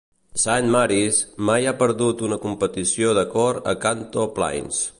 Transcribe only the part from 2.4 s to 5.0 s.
competició de cor a Kanto Plains.